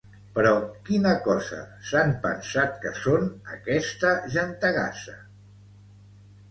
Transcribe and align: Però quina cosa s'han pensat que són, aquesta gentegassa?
Però 0.35 0.51
quina 0.87 1.11
cosa 1.27 1.59
s'han 1.89 2.15
pensat 2.25 2.81
que 2.87 2.95
són, 3.03 3.29
aquesta 3.59 4.17
gentegassa? 4.39 5.17